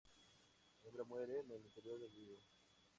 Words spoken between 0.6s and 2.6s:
La hembra muere en el interior del higo.